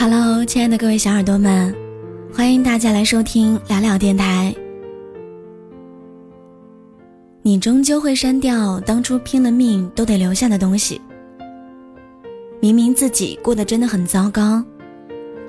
[0.00, 1.74] Hello，亲爱的各位小耳朵们，
[2.32, 4.54] 欢迎大家来收听聊聊电台。
[7.42, 11.00] 你终究会删掉当初拼了命都得留下的东西。
[12.60, 14.62] 明明自己过得真的很糟糕，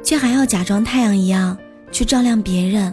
[0.01, 1.55] 却还要假装太阳一样
[1.91, 2.91] 去照亮别人。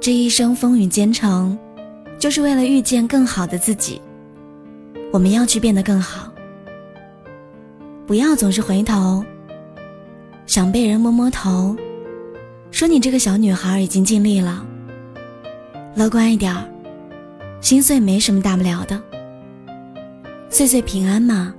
[0.00, 1.56] 这一生风雨兼程，
[2.18, 4.02] 就是为了遇见更好的自己。
[5.12, 6.28] 我们要去变得更好，
[8.04, 9.24] 不要总是回头。
[10.46, 11.74] 想被人摸摸头，
[12.70, 14.64] 说你这个小女孩已经尽力了。
[15.94, 16.54] 乐观一点，
[17.60, 19.00] 心碎没什么大不了的，
[20.50, 21.54] 岁岁平安嘛。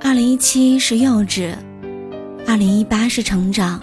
[0.00, 1.54] 二零一七是幼稚，
[2.46, 3.80] 二零一八是成长，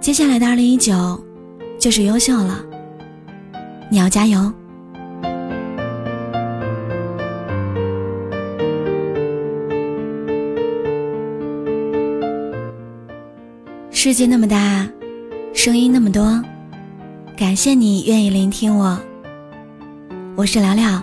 [0.00, 1.22] 接下来的二零一九
[1.78, 2.64] 就是优秀了。
[3.90, 4.52] 你要加油。
[14.04, 14.84] 世界那么大，
[15.54, 16.42] 声音那么多，
[17.38, 19.00] 感谢你愿意聆听我。
[20.34, 21.00] 我是聊聊，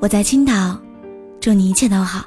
[0.00, 0.74] 我在青岛，
[1.38, 2.24] 祝你一切都好。